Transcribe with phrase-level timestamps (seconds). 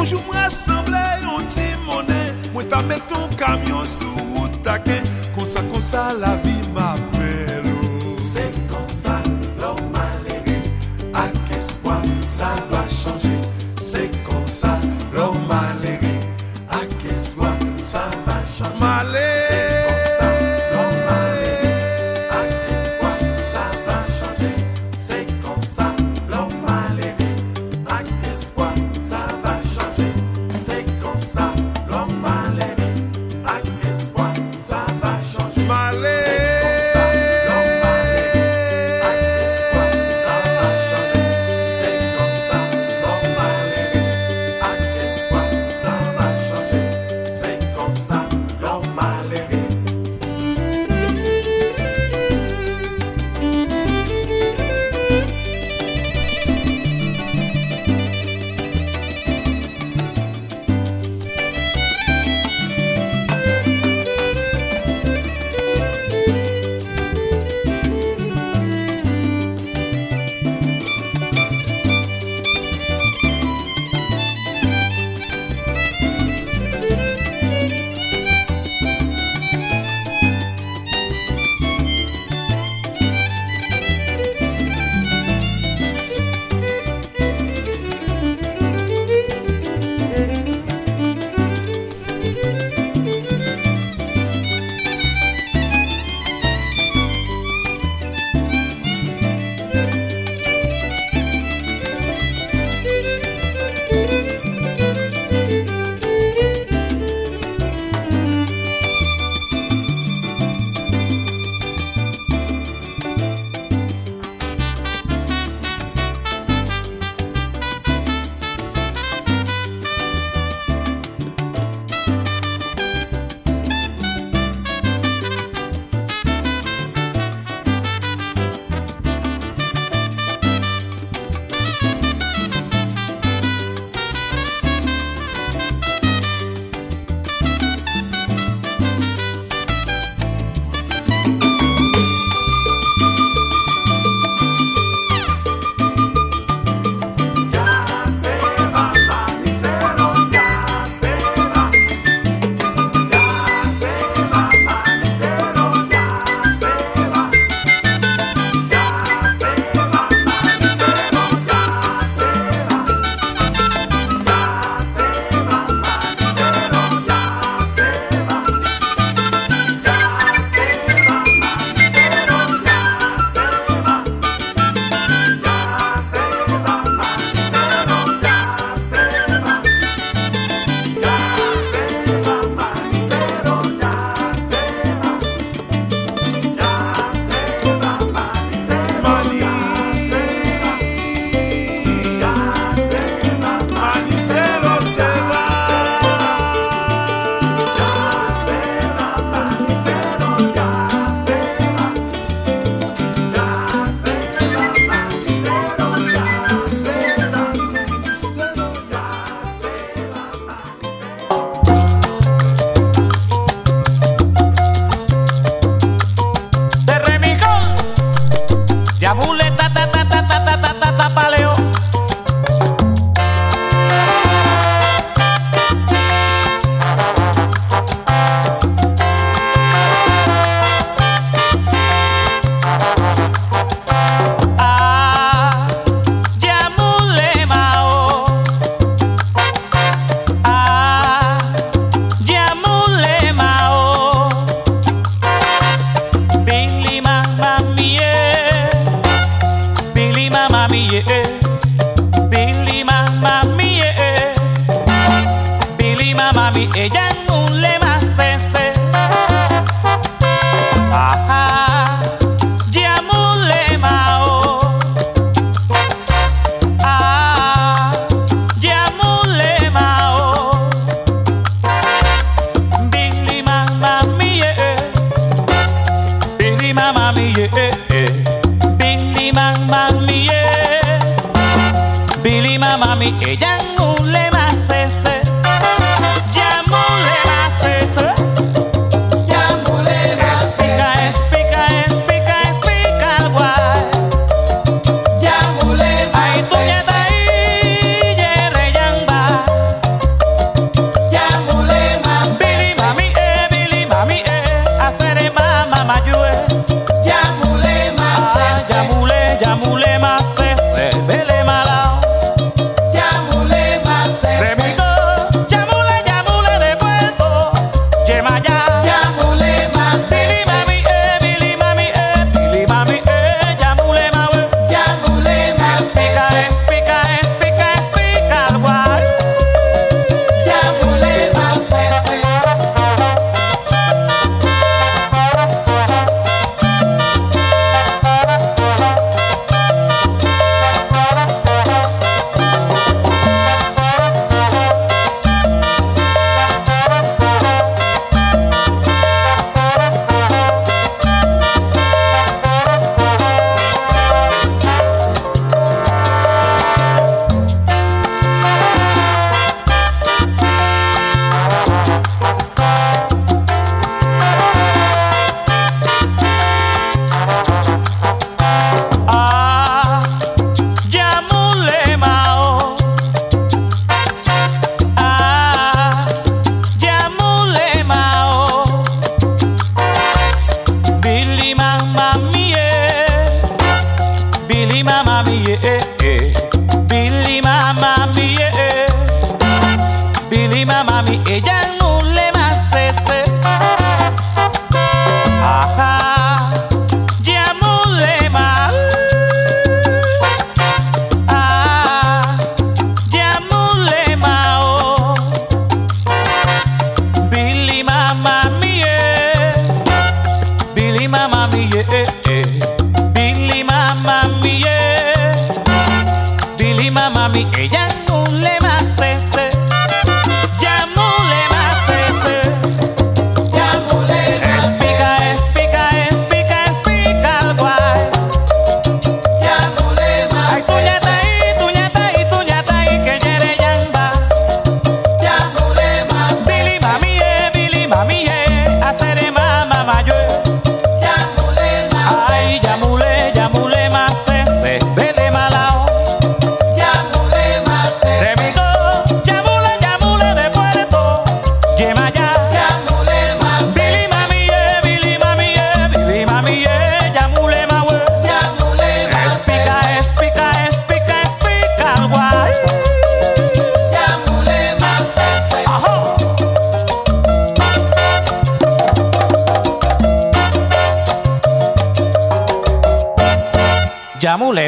[0.00, 2.22] Bonjou mwen asemble yon timone
[2.54, 5.04] Mwen ta meton kamyon sou ou taken
[5.36, 7.09] Konsa konsa la vi map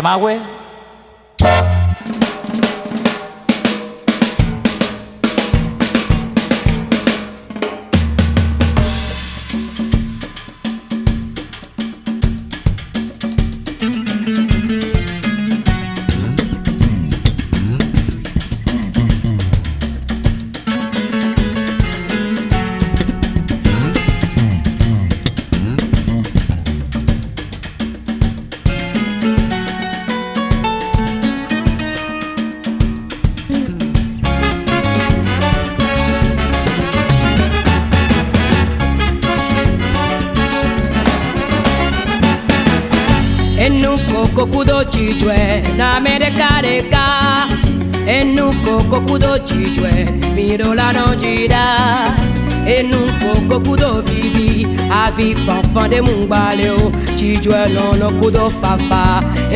[0.03, 0.62] kudo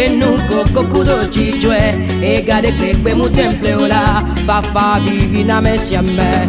[0.04, 1.78] enuko kokudo chijwe
[2.22, 6.48] egade kpekpe mu temple ola fafa vivi na mesiame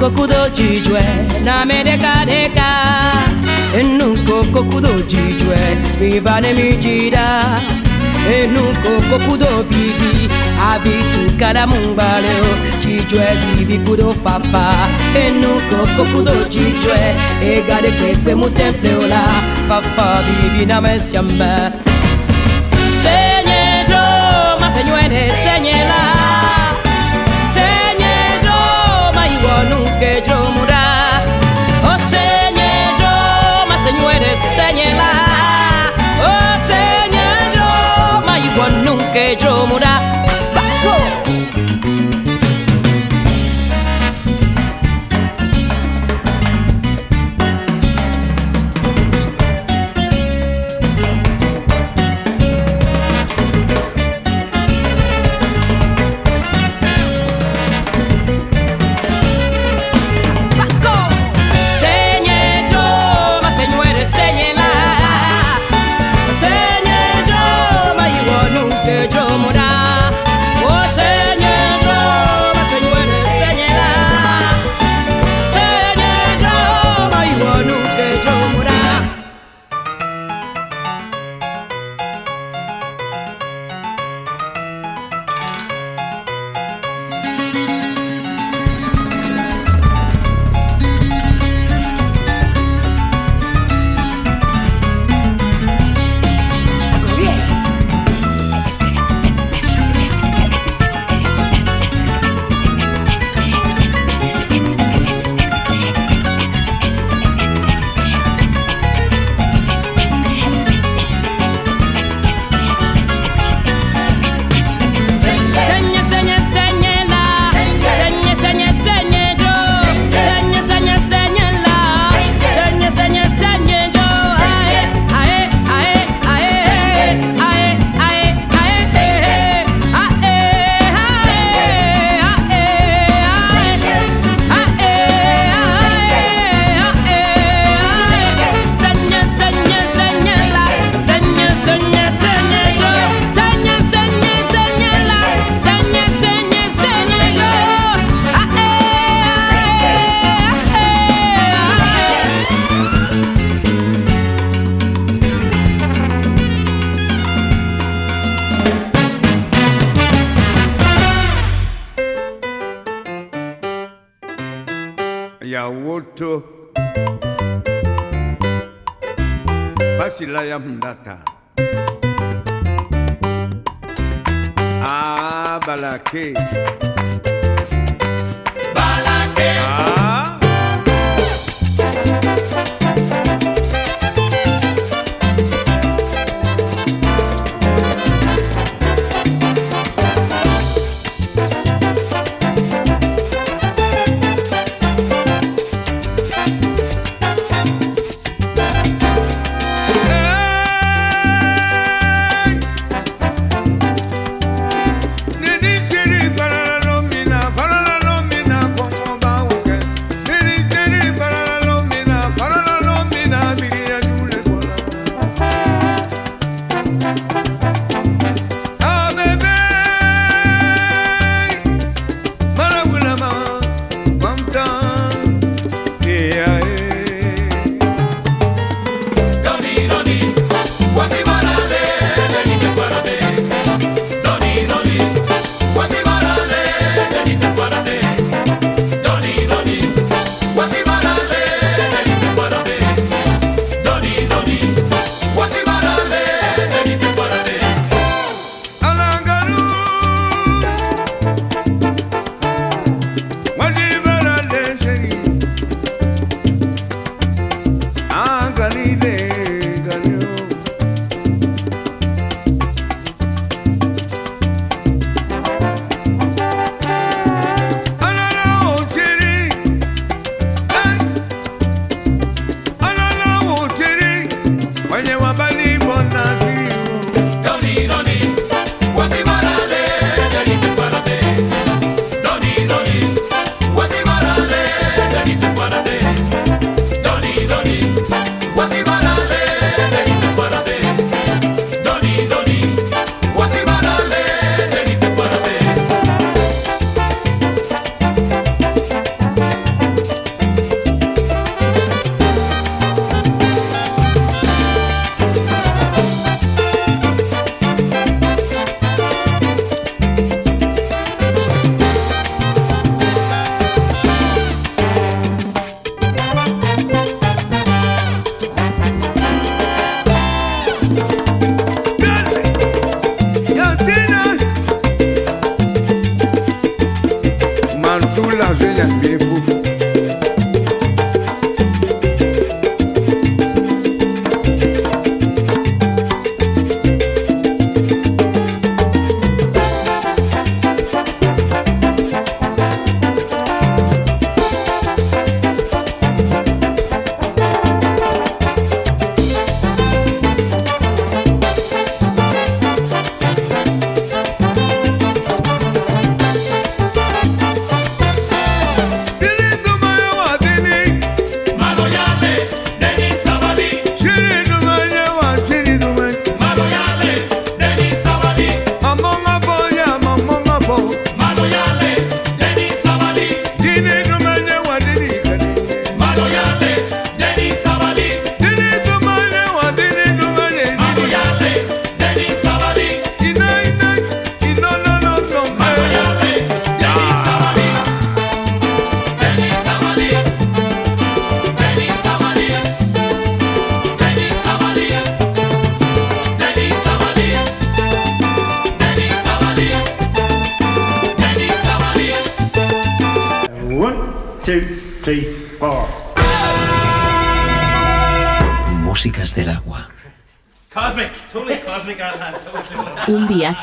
[0.00, 1.00] kokudo jijwe
[1.44, 2.70] na me deka.
[3.78, 5.56] Enuko kokudo jijwe
[6.00, 7.42] Vivane mi jida
[8.34, 10.28] Enuko kokudo vivi
[10.72, 12.28] Abitu kada mungbale
[12.80, 13.26] Jijwe
[13.56, 14.88] vivi kudo fafa.
[15.14, 19.22] Enuko kokudo jijwe Egade mu temple ola.
[19.68, 21.70] Fafa vivi na me siamba
[23.02, 24.02] Senye jo
[24.60, 25.30] ma señuere
[30.28, 31.24] murar
[31.82, 35.30] O Senhor, yo, mas Senhor é señalar
[38.84, 39.66] nunca yo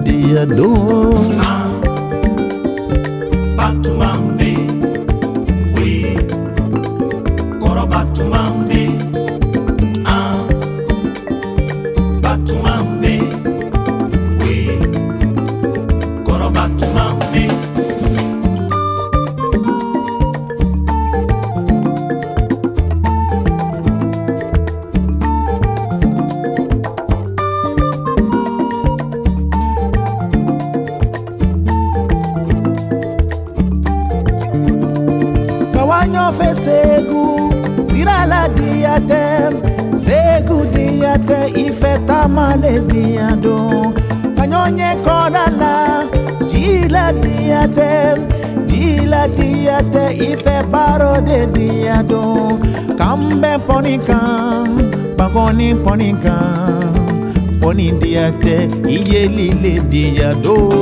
[0.00, 1.49] dia dor.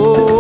[0.01, 0.38] oh.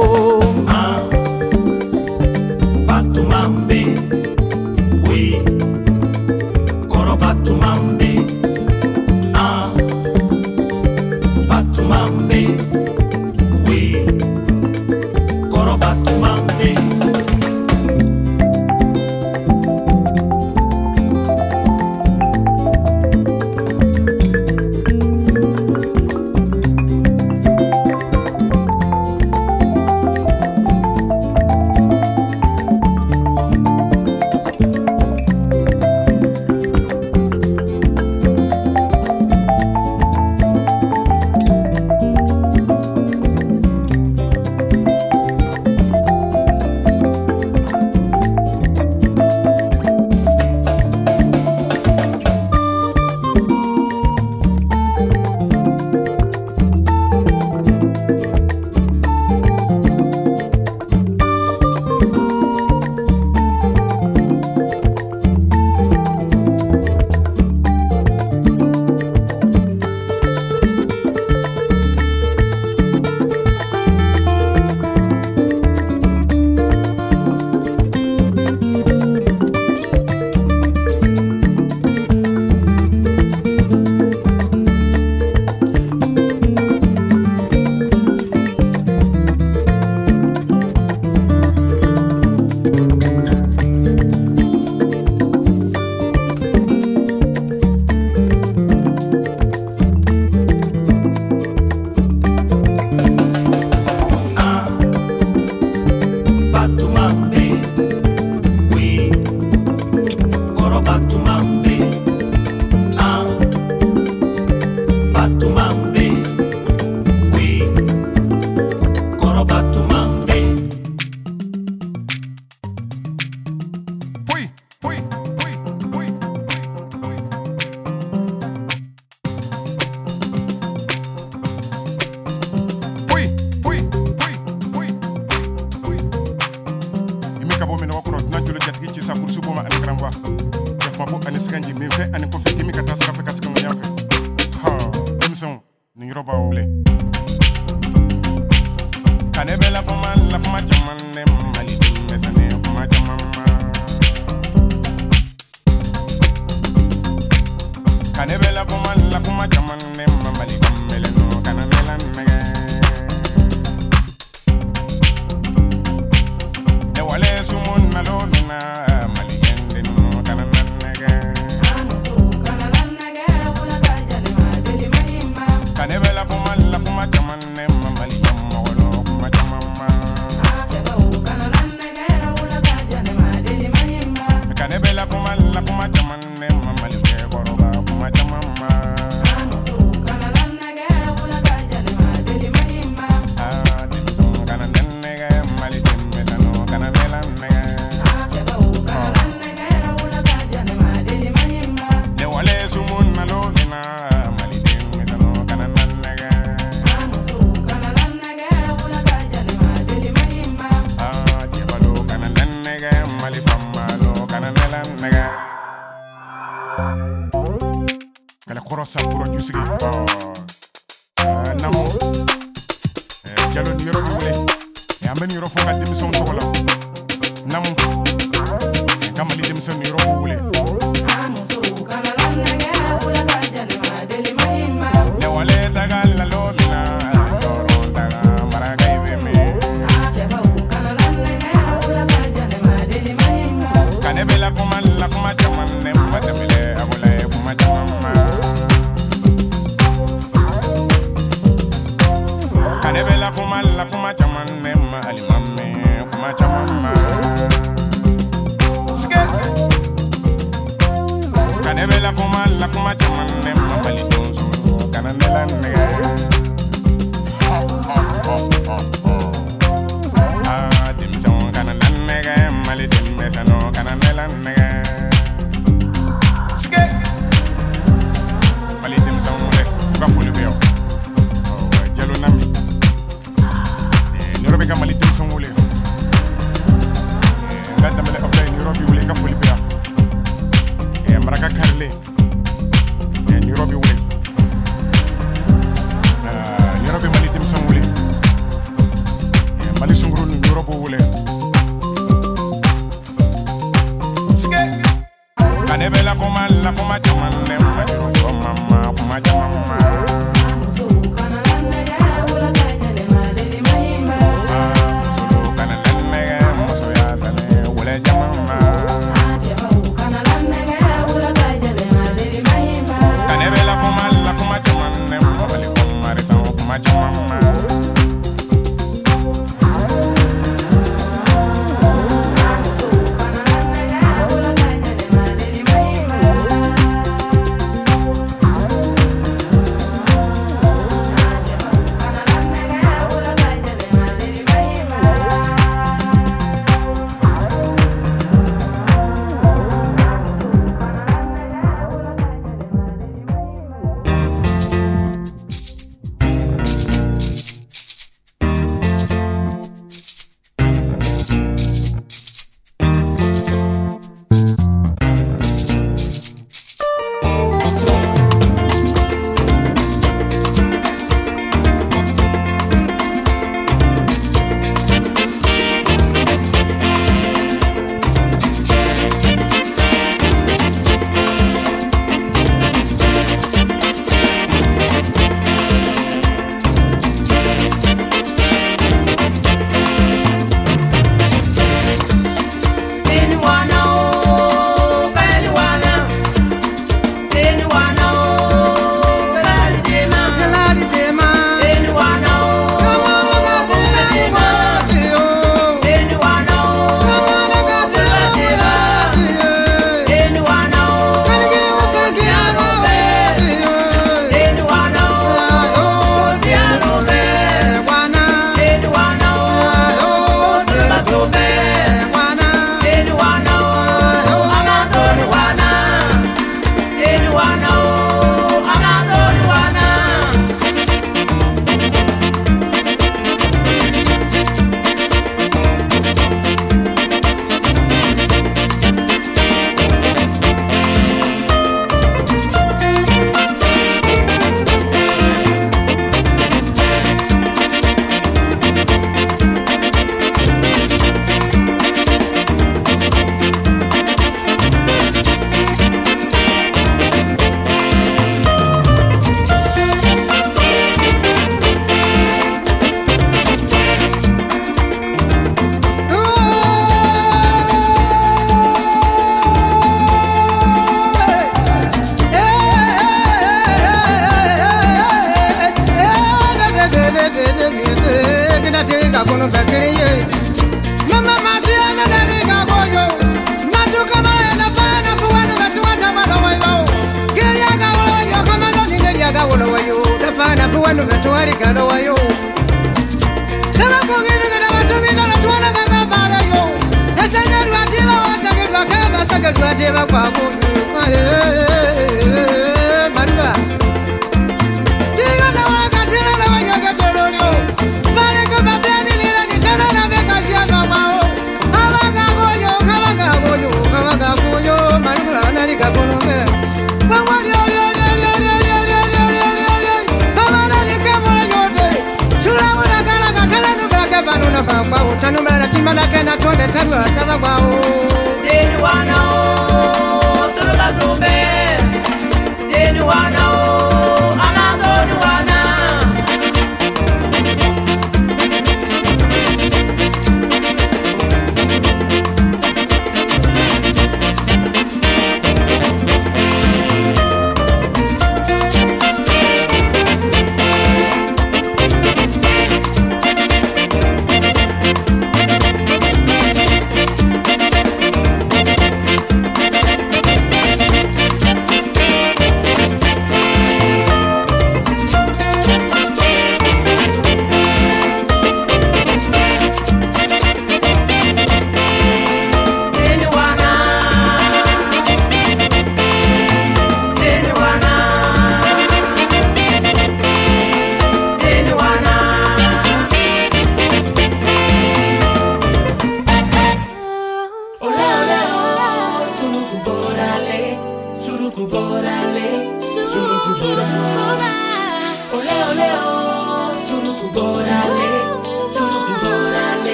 [229.68, 229.97] Ka mali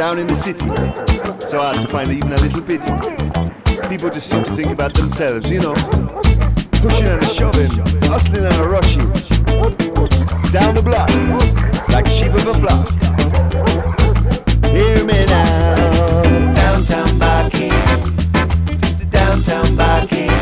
[0.00, 0.64] down in the city.
[1.46, 2.80] So hard to find even a little bit.
[3.90, 5.74] People just seem to think about themselves, you know.
[6.80, 7.70] Pushing and a shoving,
[8.08, 9.06] hustling and a rushing.
[10.56, 11.10] Down the block,
[11.90, 12.88] like sheep of a flock.
[14.72, 17.68] Hear me now, downtown barking,
[19.10, 20.32] downtown barking,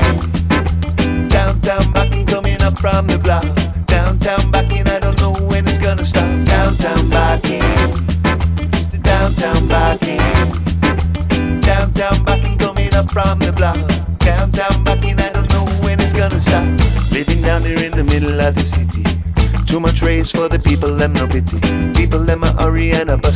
[1.27, 3.58] downtown barking coming up from the block.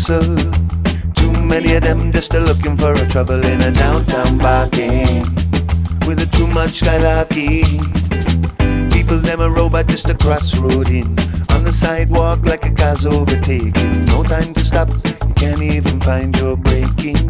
[0.03, 0.37] hustle.
[1.15, 5.23] Too many of them just a looking for a trouble in a downtown parking
[6.07, 7.63] with a too much skylarky.
[8.93, 11.07] People them a robot just a crossroad in
[11.55, 14.05] on the sidewalk like a car's overtaking.
[14.07, 14.89] No time to stop,
[15.29, 17.29] you can't even find your braking.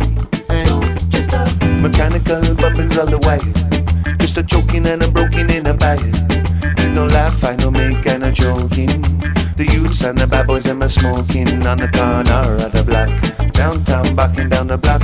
[1.83, 3.43] Mechanical weapons all the way.
[4.19, 6.01] just a choking and a broken in a bite.
[6.95, 9.42] No laugh, I no make and a joking.
[9.57, 13.11] The youths and the bad boys them the smoking on the corner of the block.
[13.53, 15.03] Downtown, backing down the block.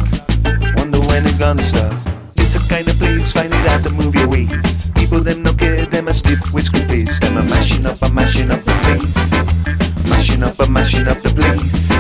[0.77, 1.93] Wonder when it's gonna stop.
[2.37, 4.95] It's the kind of place, find it hard to move your waist.
[4.95, 7.21] People them no care, them a stiff with screw face.
[7.21, 9.33] Them a mashing up, a mashing up the place.
[10.09, 11.98] Mashing up, a mashing up the place.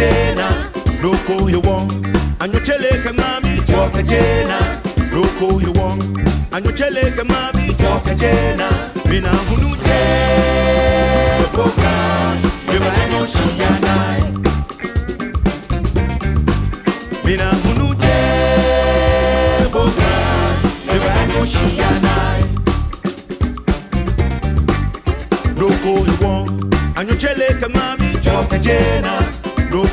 [0.00, 0.48] chena
[1.02, 1.88] loko hiwo
[2.38, 4.58] anyocheleke mami choka chena
[5.14, 5.96] loko hiwo
[6.52, 8.68] anyocheleke mami choka chena
[9.10, 10.00] mina hunute
[11.56, 11.92] boka
[12.66, 13.94] beba enoshiyana
[17.24, 18.16] mina hunute
[19.72, 20.12] boka
[20.86, 22.14] beba enoshiyana
[25.60, 26.48] loko hiwo
[26.96, 29.39] anyocheleke mami choka chena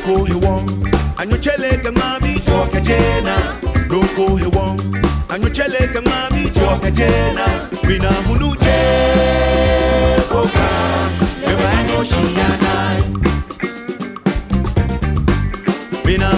[0.08, 0.66] doko hewong
[1.18, 3.36] anyocheleka ng'abi chwoka chena
[3.90, 4.80] doko hewong
[5.30, 7.46] anyocheleka ng'abi chwoka chena
[7.88, 8.80] mina hunuje
[10.32, 10.68] koka
[11.52, 12.74] ebanyoshiyana
[16.06, 16.30] mina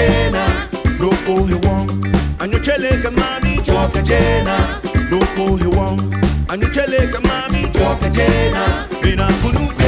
[0.00, 0.44] jena.
[0.98, 1.88] No Loko he wong
[2.38, 4.56] Anyo chele ka mami Choka jena.
[5.10, 5.98] No Loko he wong
[6.48, 8.62] Anyo chele ka mami Choka jena.
[9.02, 9.79] Bina kunu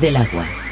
[0.00, 0.67] del agua.